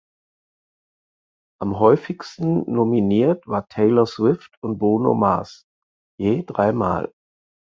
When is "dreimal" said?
6.41-7.13